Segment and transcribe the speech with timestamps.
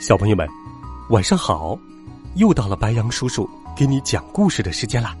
[0.00, 0.48] 小朋友们，
[1.10, 1.78] 晚上好！
[2.36, 3.46] 又到了白羊叔叔
[3.76, 5.14] 给你讲故事的时间啦。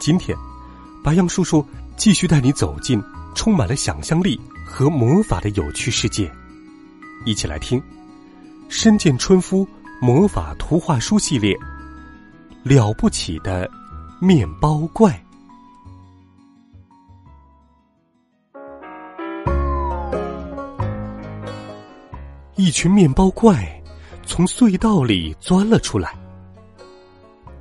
[0.00, 0.34] 今天，
[1.04, 1.62] 白羊叔叔
[1.94, 2.98] 继续带你走进
[3.34, 6.32] 充满了想象力和魔法的有趣世界，
[7.26, 7.78] 一起来听
[8.70, 9.68] 《深见春夫
[10.00, 11.54] 魔法图画书系列》
[12.62, 13.70] 了不起的
[14.18, 15.22] 面包怪。
[22.74, 23.54] 群面包怪
[24.26, 26.12] 从隧道里钻了出来，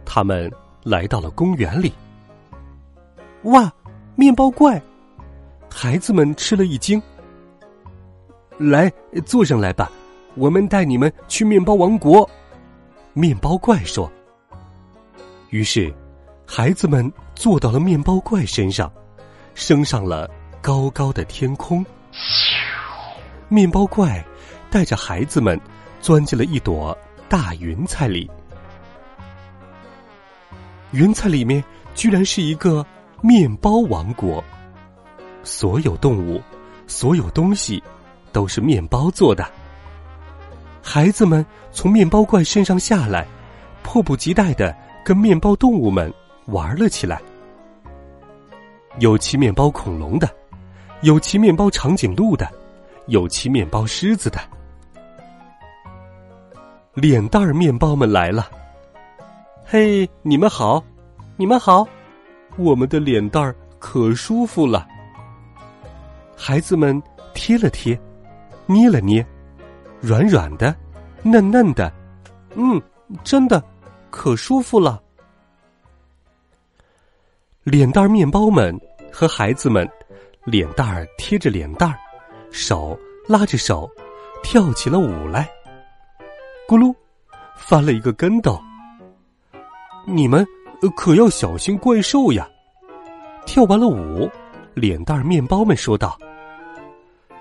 [0.03, 0.51] 他们
[0.81, 1.93] 来到了公园里。
[3.43, 3.71] 哇，
[4.15, 4.81] 面包怪！
[5.69, 6.99] 孩子们吃了一惊。
[8.57, 8.91] 来，
[9.23, 9.91] 坐上来吧，
[10.33, 12.27] 我们带你们去面包王国。
[13.13, 14.11] 面包怪说。
[15.51, 15.93] 于是，
[16.43, 18.91] 孩子们坐到了面包怪身上，
[19.53, 20.27] 升上了
[20.59, 21.85] 高高的天空。
[23.47, 24.25] 面包怪。
[24.73, 25.59] 带着孩子们
[26.01, 26.97] 钻进了一朵
[27.29, 28.27] 大云彩里，
[30.89, 32.83] 云彩里面居然是一个
[33.21, 34.43] 面包王国，
[35.43, 36.41] 所有动物、
[36.87, 37.83] 所有东西
[38.31, 39.47] 都是面包做的。
[40.81, 43.27] 孩子们从面包怪身上下来，
[43.83, 46.11] 迫不及待的跟面包动物们
[46.47, 47.21] 玩了起来。
[48.97, 50.27] 有骑面包恐龙的，
[51.03, 52.51] 有骑面包长颈鹿的，
[53.05, 54.39] 有骑面包狮子的。
[56.93, 58.51] 脸蛋儿面包们来了，
[59.65, 60.83] 嘿，你们好，
[61.35, 61.87] 你们好，
[62.55, 64.87] 我们的脸蛋儿可舒服了。
[66.37, 67.01] 孩子们
[67.33, 67.99] 贴了贴，
[68.67, 69.25] 捏了捏，
[69.99, 70.75] 软软的，
[71.23, 71.91] 嫩嫩的，
[72.53, 72.79] 嗯，
[73.23, 73.63] 真的
[74.11, 75.01] 可舒服了。
[77.63, 78.79] 脸蛋儿面包们
[79.11, 79.89] 和孩子们，
[80.43, 81.97] 脸蛋儿贴着脸蛋儿，
[82.51, 82.95] 手
[83.27, 83.89] 拉着手，
[84.43, 85.49] 跳起了舞来。
[86.67, 86.95] 咕噜，
[87.57, 88.59] 翻了一个跟斗。
[90.07, 90.45] 你们
[90.95, 92.47] 可要小心怪兽呀！
[93.45, 94.29] 跳完了舞，
[94.73, 96.17] 脸蛋面包们说道：“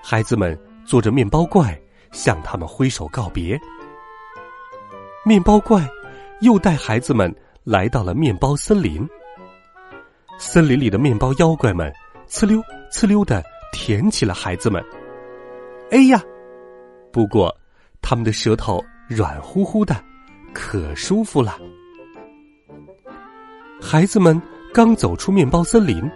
[0.03, 1.79] 孩子们坐着面包怪，
[2.11, 3.59] 向他们挥手告别。”
[5.25, 5.87] 面包怪
[6.41, 7.33] 又带孩子们
[7.63, 9.07] 来到了面包森林。
[10.37, 11.91] 森林里的面包妖怪们
[12.27, 13.41] 呲溜呲溜的
[13.71, 14.83] 舔起了孩子们。
[15.91, 16.21] 哎呀！
[17.11, 17.55] 不过
[18.01, 18.83] 他们的舌头。
[19.13, 19.95] 软乎乎的，
[20.53, 21.57] 可舒服了。
[23.79, 24.41] 孩子们
[24.73, 26.09] 刚走出面包森林，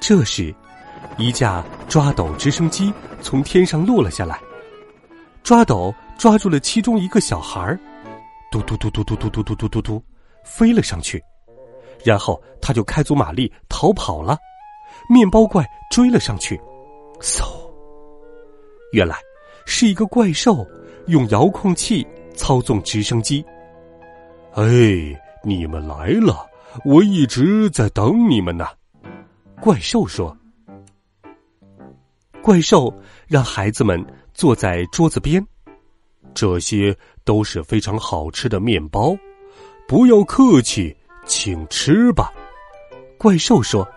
[0.00, 0.52] 这时，
[1.18, 2.92] 一架抓斗直升机
[3.22, 4.40] 从天上落了下来。
[5.44, 7.78] 抓斗抓住了其中一个小孩儿，
[8.50, 10.02] 嘟嘟嘟嘟嘟嘟嘟嘟嘟嘟嘟，
[10.44, 11.22] 飞了上去。
[12.04, 14.36] 然后他就开足马力逃跑了。
[15.08, 16.60] 面包怪追了上去，
[17.20, 17.44] 嗖！
[18.92, 19.16] 原来
[19.64, 20.66] 是一个怪兽。
[21.08, 22.04] 用遥控器
[22.36, 23.44] 操纵直升机。
[24.54, 24.64] 哎，
[25.42, 26.48] 你们来了！
[26.84, 28.66] 我一直在等你们呢。
[29.60, 30.36] 怪兽说
[32.42, 32.92] ：“怪兽
[33.26, 34.04] 让孩子们
[34.34, 35.44] 坐在桌子边，
[36.34, 39.16] 这些都是非常好吃的面包，
[39.88, 40.94] 不要客气，
[41.24, 42.30] 请吃吧。”
[43.18, 43.88] 怪兽说：“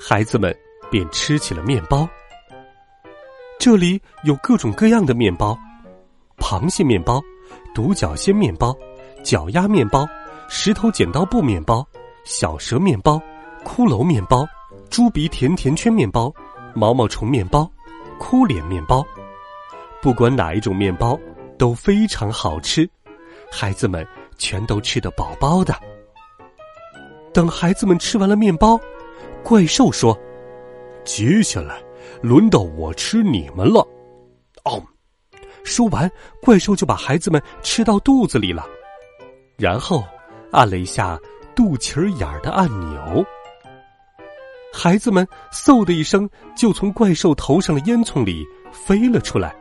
[0.00, 0.56] 孩子们
[0.90, 2.08] 便吃起了面包。
[3.58, 5.58] 这里有各种各样的面包。”
[6.38, 7.20] 螃蟹面包、
[7.74, 8.76] 独角仙面包、
[9.22, 10.06] 脚丫面包、
[10.48, 11.86] 石头剪刀布面包、
[12.24, 13.20] 小蛇面包、
[13.64, 14.46] 骷髅面包、
[14.88, 16.32] 猪鼻甜甜圈面包、
[16.74, 17.70] 毛毛虫面包、
[18.18, 19.04] 哭脸面包，
[20.02, 21.18] 不管哪一种面包
[21.58, 22.88] 都非常好吃，
[23.50, 25.74] 孩子们全都吃得饱饱的。
[27.32, 28.78] 等孩子们吃完了面包，
[29.42, 30.18] 怪兽说
[31.04, 31.80] ：“接下来
[32.20, 33.86] 轮到我吃你们了。”
[34.64, 34.82] 哦。
[35.64, 36.10] 说完，
[36.42, 38.66] 怪兽就把孩子们吃到肚子里了，
[39.56, 40.04] 然后
[40.52, 41.18] 按了一下
[41.54, 43.24] 肚脐眼儿的按钮，
[44.72, 49.54] 孩子们嗖的一声就从怪兽头上的烟囱里飞了出来。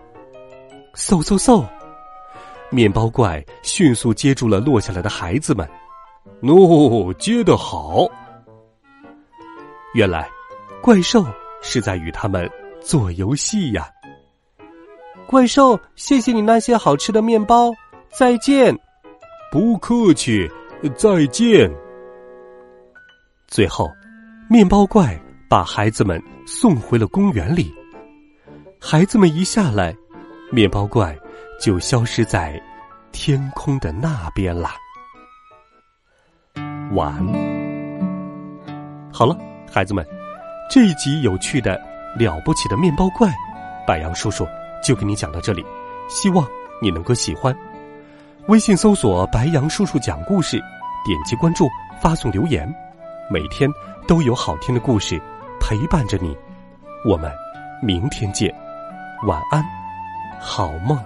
[0.95, 1.65] 嗖嗖嗖！
[2.71, 5.67] 面包怪迅速接住了落下来的孩子们，
[6.41, 8.07] 喏，接得好！
[9.95, 10.29] 原来，
[10.81, 11.25] 怪兽
[11.61, 12.49] 是在与他们
[12.81, 13.89] 做游戏呀。
[15.29, 17.69] 怪兽，谢谢你那些好吃的面包，
[18.09, 18.75] 再见。
[19.51, 20.49] 不客气，
[20.97, 21.71] 再见。
[23.47, 23.87] 最后，
[24.49, 25.15] 面包怪
[25.47, 27.71] 把孩子们送回了公园里。
[28.81, 29.95] 孩子们一下来，
[30.51, 31.15] 面包怪
[31.61, 32.59] 就消失在
[33.11, 34.71] 天空的那边了。
[36.93, 37.13] 晚。
[39.13, 39.37] 好了，
[39.71, 40.03] 孩子们，
[40.71, 41.79] 这一集有趣的
[42.17, 43.31] 了不起的面包怪，
[43.85, 44.43] 白杨叔叔
[44.83, 45.65] 就给你讲到这里，
[46.07, 46.47] 希望
[46.81, 47.55] 你能够喜欢。
[48.47, 50.57] 微信搜索“白杨叔叔讲故事”，
[51.05, 51.67] 点击关注，
[52.01, 52.67] 发送留言，
[53.29, 53.69] 每天
[54.07, 55.21] 都有好听的故事
[55.59, 56.35] 陪伴着你。
[57.05, 57.31] 我们
[57.81, 58.53] 明天见，
[59.27, 59.63] 晚安，
[60.39, 60.97] 好梦。